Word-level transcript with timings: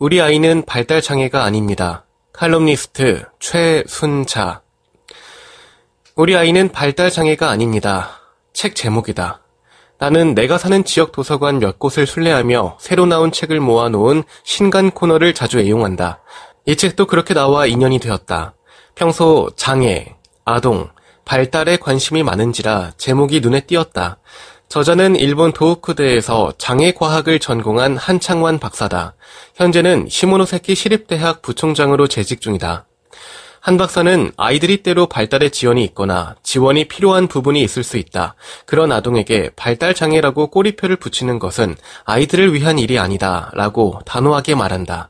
우리 0.00 0.20
아이는 0.20 0.64
발달 0.64 1.02
장애가 1.02 1.42
아닙니다. 1.42 2.04
칼럼니스트 2.32 3.24
최순자. 3.40 4.62
우리 6.14 6.36
아이는 6.36 6.68
발달 6.68 7.10
장애가 7.10 7.50
아닙니다. 7.50 8.20
책 8.52 8.76
제목이다. 8.76 9.42
나는 9.98 10.36
내가 10.36 10.56
사는 10.56 10.84
지역 10.84 11.10
도서관 11.10 11.58
몇 11.58 11.80
곳을 11.80 12.06
순례하며 12.06 12.78
새로 12.80 13.06
나온 13.06 13.32
책을 13.32 13.58
모아놓은 13.58 14.22
신간 14.44 14.92
코너를 14.92 15.34
자주 15.34 15.58
애용한다. 15.58 16.22
이 16.66 16.76
책도 16.76 17.06
그렇게 17.06 17.34
나와 17.34 17.66
인연이 17.66 17.98
되었다. 17.98 18.54
평소 18.94 19.50
장애, 19.56 20.14
아동, 20.44 20.88
발달에 21.24 21.76
관심이 21.76 22.22
많은지라 22.22 22.92
제목이 22.98 23.40
눈에 23.40 23.62
띄었다. 23.62 24.18
저자는 24.68 25.16
일본 25.16 25.52
도우쿠대에서 25.52 26.52
장애과학을 26.58 27.38
전공한 27.38 27.96
한창완 27.96 28.58
박사다. 28.58 29.14
현재는 29.54 30.08
시모노세키 30.10 30.74
시립대학 30.74 31.40
부총장으로 31.40 32.06
재직 32.06 32.42
중이다. 32.42 32.84
한 33.60 33.76
박사는 33.78 34.32
아이들이 34.36 34.82
때로 34.82 35.06
발달에 35.06 35.48
지연이 35.48 35.82
있거나 35.84 36.36
지원이 36.42 36.86
필요한 36.86 37.28
부분이 37.28 37.62
있을 37.62 37.82
수 37.82 37.96
있다. 37.96 38.34
그런 38.66 38.92
아동에게 38.92 39.50
발달 39.56 39.94
장애라고 39.94 40.48
꼬리표를 40.48 40.96
붙이는 40.96 41.38
것은 41.38 41.74
아이들을 42.04 42.52
위한 42.52 42.78
일이 42.78 42.98
아니다. 42.98 43.50
라고 43.54 44.00
단호하게 44.04 44.54
말한다. 44.54 45.08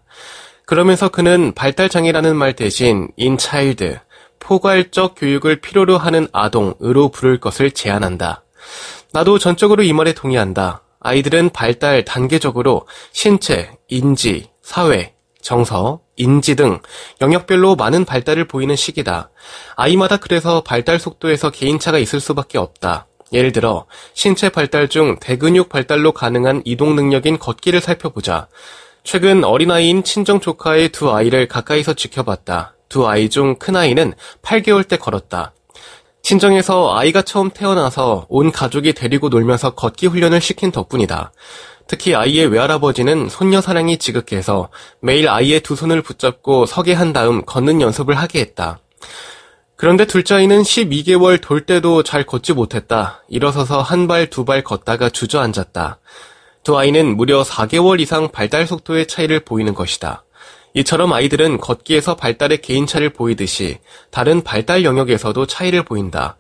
그러면서 0.66 1.08
그는 1.08 1.52
발달 1.52 1.88
장애라는 1.88 2.36
말 2.36 2.54
대신 2.54 3.08
인차일드, 3.16 3.98
포괄적 4.38 5.14
교육을 5.16 5.60
필요로 5.60 5.98
하는 5.98 6.28
아동으로 6.32 7.08
부를 7.08 7.40
것을 7.40 7.72
제안한다. 7.72 8.44
나도 9.12 9.38
전적으로 9.38 9.82
이 9.82 9.92
말에 9.92 10.12
동의한다. 10.12 10.82
아이들은 11.00 11.50
발달 11.50 12.04
단계적으로 12.04 12.86
신체, 13.12 13.70
인지, 13.88 14.50
사회, 14.62 15.14
정서, 15.40 16.00
인지 16.16 16.56
등 16.56 16.80
영역별로 17.20 17.76
많은 17.76 18.04
발달을 18.04 18.46
보이는 18.46 18.74
시기다. 18.76 19.30
아이마다 19.76 20.16
그래서 20.18 20.62
발달 20.62 20.98
속도에서 20.98 21.50
개인차가 21.50 21.98
있을 21.98 22.20
수밖에 22.20 22.58
없다. 22.58 23.06
예를 23.32 23.52
들어 23.52 23.86
신체 24.14 24.48
발달 24.48 24.88
중 24.88 25.16
대근육 25.20 25.68
발달로 25.68 26.12
가능한 26.12 26.62
이동 26.64 26.96
능력인 26.96 27.38
걷기를 27.38 27.80
살펴보자. 27.80 28.48
최근 29.04 29.44
어린아이인 29.44 30.02
친정 30.02 30.40
조카의 30.40 30.90
두 30.90 31.10
아이를 31.12 31.46
가까이서 31.48 31.94
지켜봤다. 31.94 32.74
두 32.88 33.06
아이 33.06 33.28
중 33.28 33.56
큰아이는 33.56 34.14
8개월 34.42 34.86
때 34.86 34.96
걸었다. 34.96 35.52
친정에서 36.28 36.94
아이가 36.94 37.22
처음 37.22 37.48
태어나서 37.48 38.26
온 38.28 38.52
가족이 38.52 38.92
데리고 38.92 39.30
놀면서 39.30 39.70
걷기 39.70 40.08
훈련을 40.08 40.42
시킨 40.42 40.70
덕분이다. 40.70 41.32
특히 41.86 42.14
아이의 42.14 42.48
외할아버지는 42.48 43.30
손녀 43.30 43.62
사랑이 43.62 43.96
지극해서 43.96 44.68
매일 45.00 45.26
아이의 45.30 45.60
두 45.60 45.74
손을 45.74 46.02
붙잡고 46.02 46.66
서게 46.66 46.92
한 46.92 47.14
다음 47.14 47.46
걷는 47.46 47.80
연습을 47.80 48.14
하게 48.14 48.40
했다. 48.40 48.78
그런데 49.74 50.04
둘째 50.04 50.34
아이는 50.34 50.60
12개월 50.60 51.40
돌 51.40 51.64
때도 51.64 52.02
잘 52.02 52.26
걷지 52.26 52.52
못했다. 52.52 53.22
일어서서 53.30 53.80
한 53.80 54.06
발, 54.06 54.28
두 54.28 54.44
발 54.44 54.62
걷다가 54.62 55.08
주저앉았다. 55.08 55.98
두 56.62 56.76
아이는 56.76 57.16
무려 57.16 57.42
4개월 57.42 58.00
이상 58.00 58.28
발달 58.30 58.66
속도의 58.66 59.06
차이를 59.06 59.40
보이는 59.40 59.72
것이다. 59.72 60.24
이처럼 60.74 61.12
아이들은 61.12 61.58
걷기에서 61.58 62.16
발달의 62.16 62.60
개인차를 62.62 63.10
보이듯이 63.10 63.78
다른 64.10 64.42
발달 64.42 64.84
영역에서도 64.84 65.46
차이를 65.46 65.82
보인다. 65.82 66.38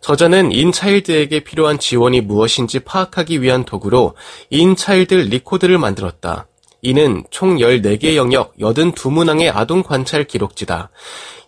저자는 0.00 0.52
IN-Child에게 0.52 1.40
필요한 1.40 1.78
지원이 1.78 2.20
무엇인지 2.20 2.80
파악하기 2.80 3.42
위한 3.42 3.64
도구로 3.64 4.14
IN-Child 4.50 5.14
Record를 5.14 5.78
만들었다. 5.78 6.46
이는 6.82 7.24
총 7.30 7.56
14개 7.56 8.14
영역 8.14 8.56
82문항의 8.58 9.50
아동 9.54 9.82
관찰 9.82 10.24
기록지다. 10.24 10.90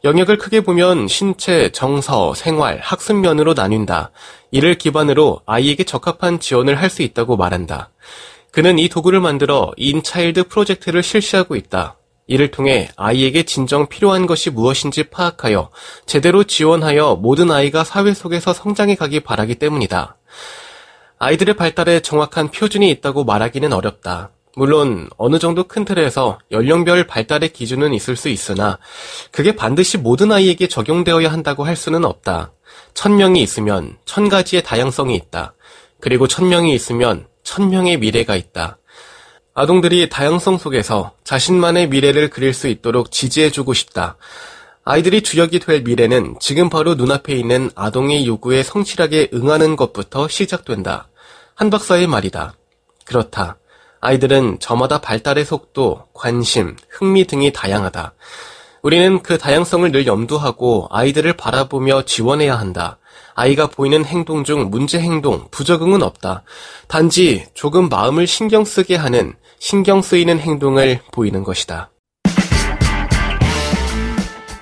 영역을 0.03 0.39
크게 0.39 0.63
보면 0.63 1.07
신체, 1.07 1.71
정서, 1.71 2.35
생활, 2.35 2.81
학습 2.81 3.17
면으로 3.17 3.55
나뉜다. 3.55 4.11
이를 4.51 4.77
기반으로 4.77 5.43
아이에게 5.47 5.85
적합한 5.85 6.41
지원을 6.41 6.81
할 6.81 6.91
수 6.91 7.03
있다고 7.03 7.37
말한다. 7.37 7.91
그는 8.51 8.81
이 8.81 8.89
도구를 8.89 9.21
만들어 9.21 9.71
인차일드 9.77 10.49
프로젝트를 10.49 11.05
실시하고 11.05 11.55
있다. 11.55 12.00
이를 12.31 12.53
통해 12.53 12.89
아이에게 12.95 13.43
진정 13.43 13.89
필요한 13.89 14.29
것이 14.29 14.51
무엇인지 14.51 15.11
파악하여 15.11 15.71
제대로 16.07 16.45
지원하여 16.45 17.17
모든 17.17 17.51
아이가 17.51 17.83
사회 17.83 18.15
속에서 18.15 18.53
성장해 18.53 18.95
가기 18.95 19.19
바라기 19.19 19.57
때문이다. 19.57 20.17
아이들의 21.19 21.57
발달에 21.57 21.99
정확한 21.99 22.53
표준이 22.53 22.89
있다고 22.89 23.25
말하기는 23.25 23.73
어렵다. 23.73 24.31
물론 24.55 25.11
어느 25.17 25.41
정도 25.41 25.65
큰 25.65 25.85
틀에서 25.85 26.39
연령별 26.53 27.09
발달의 27.09 27.53
기준은 27.53 27.93
있을 27.95 28.15
수 28.15 28.29
있으나 28.29 28.79
그게 29.33 29.57
반드시 29.57 29.99
모든 29.99 30.31
아이에게 30.31 30.69
적용되어야 30.69 31.33
한다고 31.33 31.65
할 31.65 31.75
수는 31.75 32.05
없다. 32.05 32.53
천 32.95 33.17
명이 33.17 33.43
있으면 33.43 33.97
천 34.05 34.29
가지의 34.29 34.63
다양성이 34.63 35.17
있다. 35.17 35.55
그리고 35.99 36.29
천 36.29 36.49
명이 36.49 36.73
있으면 36.77 37.27
천 37.43 37.71
명의 37.71 37.99
미래가 37.99 38.37
있다. 38.37 38.79
아동들이 39.53 40.09
다양성 40.09 40.59
속에서 40.59 41.13
자신만의 41.25 41.89
미래를 41.89 42.31
그릴 42.31 42.55
수 42.55 42.69
있도록 42.69 43.11
지지해주고 43.11 43.75
싶다. 43.75 44.17
아이들이 44.85 45.23
주역이 45.23 45.59
될 45.59 45.83
미래는 45.83 46.37
지금 46.41 46.71
바로 46.71 46.95
눈앞에 46.95 47.35
있는 47.35 47.71
아동의 47.75 48.27
요구에 48.27 48.63
성실하게 48.63 49.31
응하는 49.35 49.77
것부터 49.77 50.29
시작된다. 50.29 51.09
한 51.55 51.69
박사의 51.69 52.07
말이다. 52.07 52.55
그렇다. 53.05 53.59
아이들은 54.01 54.61
저마다 54.61 55.01
발달의 55.01 55.45
속도, 55.45 56.07
관심, 56.15 56.77
흥미 56.89 57.27
등이 57.27 57.53
다양하다. 57.53 58.15
우리는 58.83 59.23
그 59.23 59.37
다양성을 59.37 59.93
늘 59.93 60.07
염두하고 60.07 60.89
아이들을 60.91 61.35
바라보며 61.35 62.03
지원해야 62.03 62.59
한다. 62.59 62.99
아이가 63.35 63.67
보이는 63.67 64.05
행동 64.05 64.45
중 64.45 64.71
문제 64.71 64.99
행동, 64.99 65.49
부적응은 65.51 66.03
없다. 66.03 66.45
단지 66.89 67.47
조금 67.53 67.89
마음을 67.89 68.27
신경 68.27 68.65
쓰게 68.65 68.97
하는 68.97 69.35
신경 69.61 70.01
쓰이는 70.01 70.41
행동을 70.41 71.01
보이는 71.13 71.45
것이다. 71.45 71.91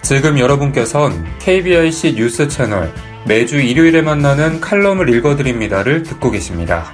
지금 0.03 0.41
여러분께선 0.41 1.39
KBIC 1.39 2.15
뉴스 2.15 2.49
채널 2.49 2.93
매주 3.25 3.61
일요일에 3.61 4.03
만나는 4.03 4.61
칼럼을 4.61 5.09
읽어드립니다를 5.15 6.03
듣고 6.03 6.33
계십니다. 6.33 6.93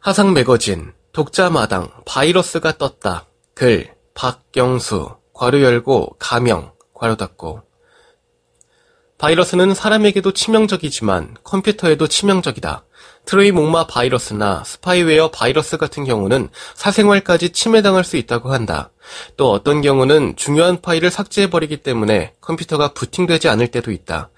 하상 0.00 0.32
매거진 0.32 0.92
독자마당 1.12 1.90
바이러스가 2.06 2.78
떴다. 2.78 3.26
글 3.54 3.94
박경수 4.14 5.16
괄호 5.34 5.60
열고 5.60 6.16
가명 6.18 6.72
괄호 6.94 7.16
닫고 7.16 7.60
바이러스는 9.18 9.74
사람에게도 9.74 10.32
치명적이지만 10.32 11.36
컴퓨터에도 11.44 12.08
치명적이다. 12.08 12.84
트로이 13.24 13.52
목마 13.52 13.86
바이러스나 13.86 14.64
스파이웨어 14.64 15.30
바이러스 15.30 15.76
같은 15.76 16.04
경우는 16.04 16.48
사생활까지 16.74 17.50
침해당할 17.50 18.04
수 18.04 18.16
있다고 18.16 18.52
한다. 18.52 18.90
또 19.36 19.50
어떤 19.52 19.80
경우는 19.80 20.34
중요한 20.36 20.80
파일을 20.80 21.10
삭제해버리기 21.10 21.78
때문에 21.78 22.34
컴퓨터가 22.40 22.92
부팅되지 22.94 23.48
않을 23.48 23.68
때도 23.68 23.90
있다. 23.92 24.30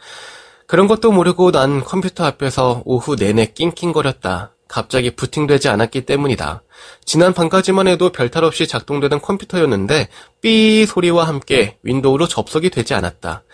그런 0.66 0.86
것도 0.86 1.12
모르고 1.12 1.50
난 1.50 1.82
컴퓨터 1.82 2.24
앞에서 2.24 2.82
오후 2.84 3.16
내내 3.16 3.46
낑낑거렸다. 3.54 4.52
갑자기 4.68 5.10
부팅되지 5.14 5.68
않았기 5.68 6.06
때문이다. 6.06 6.62
지난 7.04 7.32
밤까지만 7.32 7.86
해도 7.86 8.10
별탈 8.10 8.44
없이 8.44 8.66
작동되던 8.66 9.20
컴퓨터였는데 9.20 10.08
삐 10.40 10.86
소리와 10.86 11.24
함께 11.28 11.78
윈도우로 11.82 12.28
접속이 12.28 12.70
되지 12.70 12.94
않았다. 12.94 13.44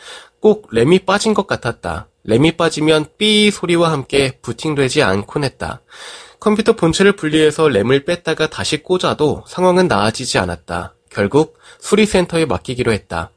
꼭 0.40 0.68
램이 0.72 1.00
빠진 1.00 1.34
것 1.34 1.46
같았다. 1.46 2.08
램이 2.24 2.56
빠지면 2.56 3.06
삐 3.18 3.50
소리와 3.50 3.92
함께 3.92 4.38
부팅되지 4.42 5.02
않곤 5.02 5.44
했다. 5.44 5.80
컴퓨터 6.38 6.72
본체를 6.74 7.12
분리해서 7.12 7.68
램을 7.68 8.04
뺐다가 8.04 8.48
다시 8.48 8.82
꽂아도 8.82 9.44
상황은 9.46 9.88
나아지지 9.88 10.38
않았다. 10.38 10.94
결국 11.10 11.58
수리센터에 11.80 12.46
맡기기로 12.46 12.92
했다. 12.92 13.30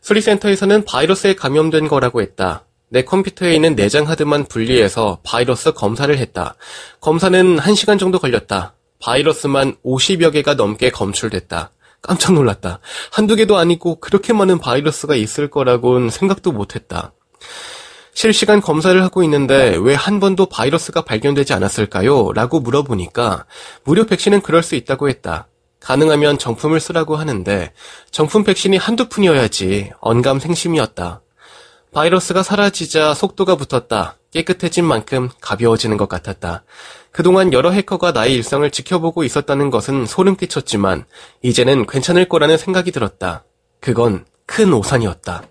수리센터에서는 0.00 0.84
바이러스에 0.84 1.34
감염된 1.34 1.88
거라고 1.88 2.22
했다. 2.22 2.64
내 2.90 3.02
컴퓨터에 3.02 3.54
있는 3.54 3.76
내장 3.76 4.08
하드만 4.08 4.46
분리해서 4.46 5.20
바이러스 5.22 5.72
검사를 5.72 6.16
했다. 6.16 6.54
검사는 7.00 7.56
1시간 7.56 7.98
정도 7.98 8.18
걸렸다. 8.18 8.74
바이러스만 9.00 9.76
50여 9.84 10.32
개가 10.32 10.54
넘게 10.54 10.90
검출됐다. 10.90 11.72
깜짝 12.00 12.32
놀랐다. 12.32 12.80
한두 13.12 13.36
개도 13.36 13.58
아니고 13.58 14.00
그렇게 14.00 14.32
많은 14.32 14.58
바이러스가 14.58 15.16
있을 15.16 15.50
거라고는 15.50 16.10
생각도 16.10 16.52
못했다. 16.52 17.12
실시간 18.22 18.60
검사를 18.60 19.00
하고 19.00 19.22
있는데 19.22 19.76
왜 19.80 19.94
한 19.94 20.18
번도 20.18 20.46
바이러스가 20.46 21.02
발견되지 21.02 21.52
않았을까요? 21.52 22.32
라고 22.32 22.58
물어보니까 22.58 23.44
무료 23.84 24.06
백신은 24.06 24.40
그럴 24.40 24.64
수 24.64 24.74
있다고 24.74 25.08
했다. 25.08 25.46
가능하면 25.78 26.36
정품을 26.36 26.80
쓰라고 26.80 27.14
하는데 27.14 27.72
정품 28.10 28.42
백신이 28.42 28.76
한두 28.76 29.08
푼이어야지 29.08 29.92
언감 30.00 30.40
생심이었다. 30.40 31.20
바이러스가 31.92 32.42
사라지자 32.42 33.14
속도가 33.14 33.54
붙었다. 33.54 34.16
깨끗해진 34.32 34.84
만큼 34.84 35.28
가벼워지는 35.40 35.96
것 35.96 36.08
같았다. 36.08 36.64
그동안 37.12 37.52
여러 37.52 37.70
해커가 37.70 38.10
나의 38.10 38.34
일상을 38.34 38.68
지켜보고 38.68 39.22
있었다는 39.22 39.70
것은 39.70 40.06
소름 40.06 40.34
끼쳤지만 40.34 41.04
이제는 41.42 41.86
괜찮을 41.86 42.28
거라는 42.28 42.58
생각이 42.58 42.90
들었다. 42.90 43.44
그건 43.80 44.24
큰 44.44 44.72
오산이었다. 44.72 45.44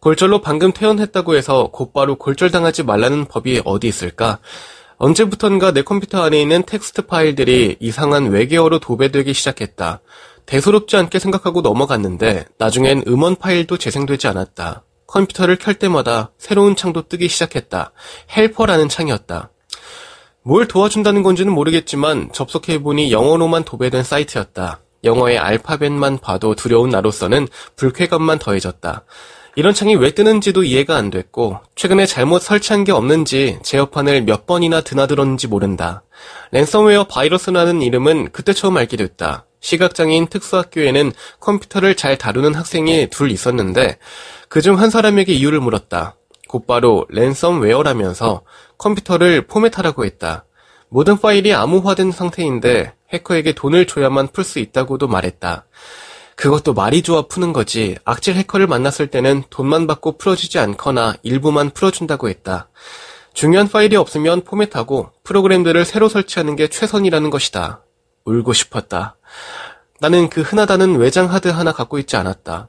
골절로 0.00 0.40
방금 0.40 0.72
퇴원했다고 0.72 1.34
해서 1.34 1.70
곧바로 1.72 2.16
골절당하지 2.16 2.84
말라는 2.84 3.24
법이 3.24 3.62
어디 3.64 3.88
있을까? 3.88 4.38
언제부턴가 4.96 5.72
내 5.72 5.82
컴퓨터 5.82 6.22
안에 6.22 6.40
있는 6.40 6.62
텍스트 6.64 7.02
파일들이 7.06 7.76
이상한 7.80 8.30
외계어로 8.30 8.78
도배되기 8.78 9.32
시작했다. 9.32 10.00
대수롭지 10.46 10.96
않게 10.96 11.18
생각하고 11.18 11.60
넘어갔는데 11.60 12.46
나중엔 12.58 13.04
음원 13.06 13.36
파일도 13.36 13.76
재생되지 13.76 14.28
않았다. 14.28 14.82
컴퓨터를 15.06 15.56
켤 15.56 15.74
때마다 15.74 16.30
새로운 16.38 16.76
창도 16.76 17.08
뜨기 17.08 17.28
시작했다. 17.28 17.92
헬퍼라는 18.36 18.88
창이었다. 18.88 19.50
뭘 20.42 20.66
도와준다는 20.68 21.22
건지는 21.22 21.52
모르겠지만 21.52 22.30
접속해보니 22.32 23.12
영어로만 23.12 23.64
도배된 23.64 24.02
사이트였다. 24.02 24.80
영어의 25.04 25.38
알파벳만 25.38 26.18
봐도 26.18 26.54
두려운 26.54 26.90
나로서는 26.90 27.48
불쾌감만 27.76 28.38
더해졌다. 28.38 29.04
이런 29.58 29.74
창이 29.74 29.96
왜 29.96 30.12
뜨는지도 30.12 30.62
이해가 30.62 30.94
안 30.94 31.10
됐고 31.10 31.58
최근에 31.74 32.06
잘못 32.06 32.38
설치한 32.42 32.84
게 32.84 32.92
없는지 32.92 33.58
제어판을 33.64 34.22
몇 34.22 34.46
번이나 34.46 34.82
드나들었는지 34.82 35.48
모른다. 35.48 36.04
랜섬웨어 36.52 37.08
바이러스라는 37.08 37.82
이름은 37.82 38.28
그때 38.30 38.52
처음 38.52 38.76
알게 38.76 38.96
됐다. 38.96 39.46
시각장애인 39.58 40.28
특수학교에는 40.28 41.10
컴퓨터를 41.40 41.96
잘 41.96 42.16
다루는 42.16 42.54
학생이 42.54 43.08
둘 43.10 43.32
있었는데 43.32 43.98
그중 44.48 44.78
한 44.78 44.90
사람에게 44.90 45.32
이유를 45.32 45.58
물었다. 45.58 46.14
곧바로 46.46 47.04
랜섬웨어라면서 47.08 48.42
컴퓨터를 48.78 49.48
포맷하라고 49.48 50.04
했다. 50.04 50.44
모든 50.88 51.18
파일이 51.18 51.52
암호화된 51.52 52.12
상태인데 52.12 52.92
해커에게 53.12 53.54
돈을 53.54 53.88
줘야만 53.88 54.28
풀 54.28 54.44
수 54.44 54.60
있다고도 54.60 55.08
말했다. 55.08 55.66
그것도 56.38 56.72
말이 56.72 57.02
좋아 57.02 57.22
푸는 57.22 57.52
거지. 57.52 57.96
악질 58.04 58.36
해커를 58.36 58.68
만났을 58.68 59.08
때는 59.08 59.42
돈만 59.50 59.88
받고 59.88 60.18
풀어주지 60.18 60.60
않거나 60.60 61.14
일부만 61.24 61.70
풀어준다고 61.70 62.28
했다. 62.28 62.68
중요한 63.34 63.68
파일이 63.68 63.96
없으면 63.96 64.42
포맷하고 64.42 65.10
프로그램들을 65.24 65.84
새로 65.84 66.08
설치하는 66.08 66.54
게 66.54 66.68
최선이라는 66.68 67.30
것이다. 67.30 67.82
울고 68.24 68.52
싶었다. 68.52 69.16
나는 69.98 70.30
그 70.30 70.42
흔하다는 70.42 70.98
외장 70.98 71.28
하드 71.28 71.48
하나 71.48 71.72
갖고 71.72 71.98
있지 71.98 72.14
않았다. 72.14 72.68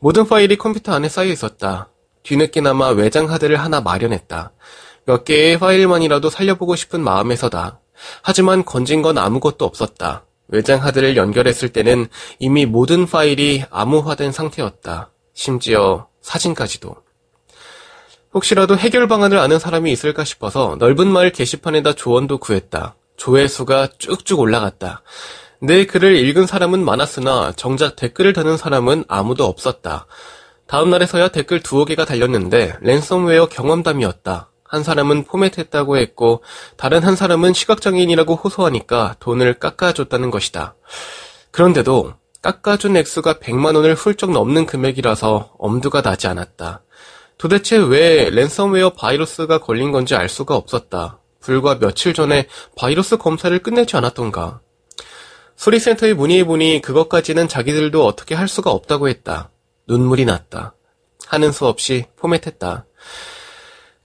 모든 0.00 0.26
파일이 0.26 0.56
컴퓨터 0.56 0.92
안에 0.94 1.10
쌓여 1.10 1.26
있었다. 1.26 1.90
뒤늦게나마 2.22 2.88
외장 2.88 3.30
하드를 3.30 3.56
하나 3.56 3.82
마련했다. 3.82 4.52
몇 5.04 5.24
개의 5.24 5.58
파일만이라도 5.58 6.30
살려보고 6.30 6.74
싶은 6.74 7.02
마음에서다. 7.04 7.80
하지만 8.22 8.64
건진 8.64 9.02
건 9.02 9.18
아무것도 9.18 9.66
없었다. 9.66 10.24
외장 10.48 10.82
하드를 10.82 11.16
연결했을 11.16 11.68
때는 11.68 12.08
이미 12.38 12.66
모든 12.66 13.06
파일이 13.06 13.64
암호화된 13.70 14.32
상태였다. 14.32 15.10
심지어 15.34 16.08
사진까지도. 16.20 16.96
혹시라도 18.34 18.76
해결 18.76 19.08
방안을 19.08 19.38
아는 19.38 19.58
사람이 19.58 19.90
있을까 19.92 20.24
싶어서 20.24 20.76
넓은 20.78 21.06
마을 21.06 21.30
게시판에다 21.30 21.94
조언도 21.94 22.38
구했다. 22.38 22.96
조회수가 23.16 23.88
쭉쭉 23.98 24.40
올라갔다. 24.40 25.02
내 25.60 25.86
글을 25.86 26.16
읽은 26.16 26.46
사람은 26.46 26.84
많았으나 26.84 27.52
정작 27.56 27.96
댓글을 27.96 28.32
다는 28.32 28.56
사람은 28.56 29.04
아무도 29.08 29.44
없었다. 29.44 30.06
다음 30.66 30.90
날에서야 30.90 31.28
댓글 31.28 31.62
두어 31.62 31.84
개가 31.84 32.04
달렸는데 32.04 32.76
랜섬웨어 32.80 33.48
경험담이었다. 33.48 34.50
한 34.68 34.82
사람은 34.82 35.24
포맷했다고 35.24 35.96
했고 35.96 36.42
다른 36.76 37.02
한 37.02 37.16
사람은 37.16 37.54
시각장애인이라고 37.54 38.34
호소하니까 38.36 39.16
돈을 39.18 39.54
깎아줬다는 39.54 40.30
것이다. 40.30 40.76
그런데도 41.50 42.14
깎아준 42.42 42.96
액수가 42.96 43.34
100만 43.34 43.74
원을 43.74 43.94
훌쩍 43.94 44.30
넘는 44.30 44.66
금액이라서 44.66 45.54
엄두가 45.58 46.02
나지 46.02 46.28
않았다. 46.28 46.82
도대체 47.38 47.76
왜 47.76 48.30
랜섬웨어 48.30 48.90
바이러스가 48.90 49.58
걸린 49.58 49.90
건지 49.92 50.14
알 50.14 50.28
수가 50.28 50.56
없었다. 50.56 51.20
불과 51.40 51.78
며칠 51.78 52.12
전에 52.12 52.46
바이러스 52.76 53.16
검사를 53.16 53.56
끝내지 53.58 53.96
않았던가. 53.96 54.60
수리센터에 55.56 56.14
문의해보니 56.14 56.82
그것까지는 56.82 57.48
자기들도 57.48 58.04
어떻게 58.04 58.34
할 58.34 58.48
수가 58.48 58.70
없다고 58.70 59.08
했다. 59.08 59.50
눈물이 59.88 60.24
났다. 60.24 60.74
하는 61.26 61.52
수 61.52 61.66
없이 61.66 62.06
포맷했다. 62.16 62.86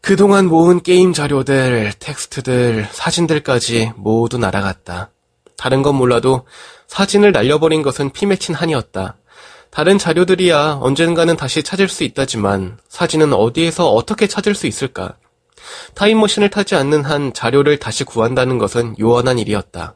그동안 0.04 0.48
모은 0.48 0.84
게임 0.84 1.14
자료들, 1.14 1.94
텍스트들, 1.98 2.90
사진들까지 2.92 3.94
모두 3.96 4.38
날아갔다. 4.38 5.12
다른 5.56 5.82
건 5.82 5.96
몰라도 5.96 6.46
사진을 6.88 7.32
날려버린 7.32 7.82
것은 7.84 8.10
피 8.10 8.26
맺힌 8.26 8.54
한이었다. 8.54 9.16
다른 9.72 9.98
자료들이야 9.98 10.80
언젠가는 10.82 11.38
다시 11.38 11.64
찾을 11.64 11.88
수 11.88 12.04
있다지만 12.04 12.80
사진은 12.90 13.32
어디에서 13.32 13.94
어떻게 13.94 14.28
찾을 14.28 14.56
수 14.56 14.68
있을까? 14.68 15.16
타임머신을 15.94 16.50
타지 16.50 16.76
않는 16.76 17.06
한 17.06 17.31
자료를 17.31 17.80
다시 17.80 18.04
구한다는 18.04 18.57
것은 18.57 18.95
요원한 19.00 19.40
일이었다. 19.40 19.95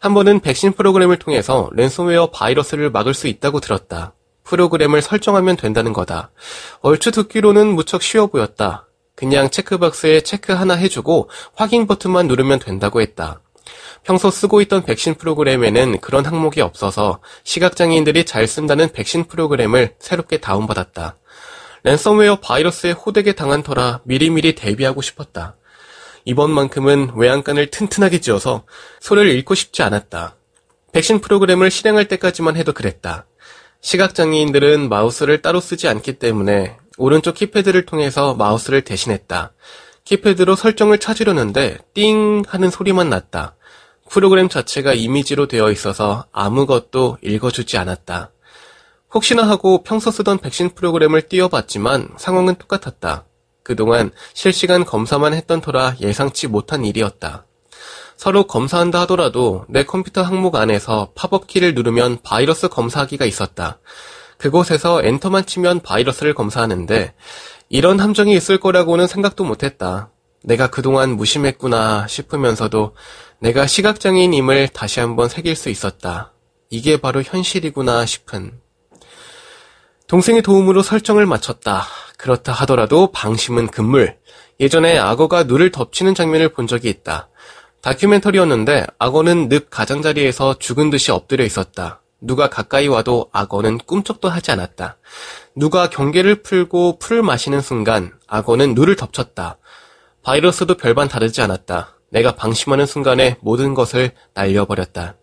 한 0.00 0.14
번은 0.14 0.40
백신 0.40 0.72
프로그램을 0.72 1.20
통해서 1.20 1.70
랜섬웨어 1.74 2.32
바이러스를 2.32 2.90
막을 2.90 3.14
수 3.14 3.28
있다고 3.28 3.60
들었다. 3.60 4.14
프로그램을 4.42 5.00
설정하면 5.00 5.56
된다는 5.56 5.92
거다. 5.92 6.32
얼추 6.80 7.12
듣기로는 7.12 7.68
무척 7.68 8.02
쉬워 8.02 8.26
보였다. 8.26 8.88
그냥 9.22 9.50
체크박스에 9.50 10.22
체크 10.22 10.52
하나 10.52 10.74
해주고 10.74 11.30
확인 11.54 11.86
버튼만 11.86 12.26
누르면 12.26 12.58
된다고 12.58 13.00
했다. 13.00 13.40
평소 14.02 14.32
쓰고 14.32 14.60
있던 14.62 14.82
백신 14.82 15.14
프로그램에는 15.14 16.00
그런 16.00 16.26
항목이 16.26 16.60
없어서 16.60 17.20
시각장애인들이 17.44 18.24
잘 18.24 18.48
쓴다는 18.48 18.90
백신 18.90 19.26
프로그램을 19.26 19.94
새롭게 20.00 20.38
다운받았다. 20.38 21.18
랜섬웨어 21.84 22.40
바이러스에 22.40 22.90
호되게 22.90 23.34
당한 23.34 23.62
터라 23.62 24.00
미리미리 24.02 24.56
대비하고 24.56 25.02
싶었다. 25.02 25.54
이번만큼은 26.24 27.12
외양간을 27.14 27.70
튼튼하게 27.70 28.20
찧어서 28.20 28.64
손을 28.98 29.28
잃고 29.28 29.54
싶지 29.54 29.84
않았다. 29.84 30.34
백신 30.90 31.20
프로그램을 31.20 31.70
실행할 31.70 32.08
때까지만 32.08 32.56
해도 32.56 32.72
그랬다. 32.72 33.26
시각장애인들은 33.82 34.88
마우스를 34.88 35.42
따로 35.42 35.60
쓰지 35.60 35.86
않기 35.86 36.14
때문에 36.18 36.81
오른쪽 36.98 37.34
키패드를 37.34 37.86
통해서 37.86 38.34
마우스를 38.34 38.82
대신했다. 38.82 39.52
키패드로 40.04 40.56
설정을 40.56 40.98
찾으려는데 40.98 41.78
띵 41.94 42.42
하는 42.46 42.70
소리만 42.70 43.08
났다. 43.08 43.54
프로그램 44.10 44.48
자체가 44.48 44.92
이미지로 44.92 45.46
되어 45.46 45.70
있어서 45.70 46.26
아무것도 46.32 47.18
읽어주지 47.22 47.78
않았다. 47.78 48.30
혹시나 49.14 49.42
하고 49.48 49.82
평소 49.82 50.10
쓰던 50.10 50.38
백신 50.38 50.70
프로그램을 50.74 51.28
띄워봤지만 51.28 52.10
상황은 52.16 52.56
똑같았다. 52.56 53.24
그동안 53.62 54.10
실시간 54.34 54.84
검사만 54.84 55.34
했던 55.34 55.60
터라 55.60 55.94
예상치 56.00 56.48
못한 56.48 56.84
일이었다. 56.84 57.46
서로 58.16 58.46
검사한다 58.46 59.00
하더라도 59.02 59.64
내 59.68 59.84
컴퓨터 59.84 60.22
항목 60.22 60.56
안에서 60.56 61.12
팝업 61.14 61.46
키를 61.46 61.74
누르면 61.74 62.18
바이러스 62.22 62.68
검사하기가 62.68 63.24
있었다. 63.24 63.78
그곳에서 64.42 65.04
엔터만 65.04 65.46
치면 65.46 65.80
바이러스를 65.82 66.34
검사하는데 66.34 67.14
이런 67.68 68.00
함정이 68.00 68.34
있을 68.34 68.58
거라고는 68.58 69.06
생각도 69.06 69.44
못했다. 69.44 70.10
내가 70.42 70.66
그동안 70.66 71.10
무심했구나 71.10 72.08
싶으면서도 72.08 72.96
내가 73.38 73.68
시각장애인임을 73.68 74.66
다시 74.68 74.98
한번 74.98 75.28
새길 75.28 75.54
수 75.54 75.70
있었다. 75.70 76.32
이게 76.70 76.96
바로 76.96 77.22
현실이구나 77.22 78.04
싶은. 78.04 78.58
동생의 80.08 80.42
도움으로 80.42 80.82
설정을 80.82 81.24
마쳤다. 81.24 81.84
그렇다 82.18 82.52
하더라도 82.52 83.12
방심은 83.12 83.68
금물. 83.68 84.18
예전에 84.58 84.98
악어가 84.98 85.44
눈을 85.44 85.70
덮치는 85.70 86.16
장면을 86.16 86.48
본 86.48 86.66
적이 86.66 86.88
있다. 86.88 87.28
다큐멘터리였는데 87.80 88.86
악어는 88.98 89.48
늪 89.48 89.70
가장자리에서 89.70 90.58
죽은 90.58 90.90
듯이 90.90 91.12
엎드려 91.12 91.44
있었다. 91.44 92.01
누가 92.22 92.48
가까이 92.48 92.88
와도 92.88 93.28
악어는 93.32 93.78
꿈쩍도 93.78 94.28
하지 94.28 94.50
않았다. 94.52 94.96
누가 95.54 95.90
경계를 95.90 96.42
풀고 96.42 96.98
풀을 96.98 97.22
마시는 97.22 97.60
순간 97.60 98.12
악어는 98.28 98.74
눈을 98.74 98.96
덮쳤다. 98.96 99.58
바이러스도 100.22 100.76
별반 100.76 101.08
다르지 101.08 101.42
않았다. 101.42 101.96
내가 102.10 102.36
방심하는 102.36 102.86
순간에 102.86 103.36
모든 103.40 103.74
것을 103.74 104.12
날려버렸다. 104.34 105.16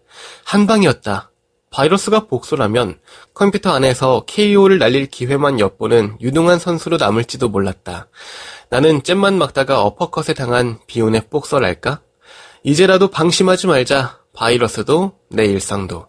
한 0.44 0.68
방이었다. 0.68 1.32
바이러스가 1.72 2.25
복수라면 2.25 3.00
컴퓨터 3.34 3.72
안에서 3.72 4.24
KO를 4.25 4.79
날릴 4.79 5.06
기회만 5.06 5.60
엿보는 5.60 6.18
유능한 6.20 6.60
선수로 6.60 6.98
남을지도 6.98 7.48
몰랐다. 7.50 8.08
나는 8.70 9.03
잼만 9.03 9.38
막다가 9.38 9.84
어퍼컷에 9.84 10.34
당한 10.34 10.79
비운의 10.88 11.27
복설할까? 11.29 12.01
이제라도 12.63 13.08
방심하지 13.10 13.68
말자. 13.68 14.20
바이러스도 14.34 15.13
내 15.29 15.46
일상도. 15.46 16.09